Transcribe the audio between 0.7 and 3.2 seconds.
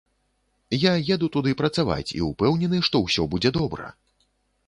Я еду туды працаваць і ўпэўнены, што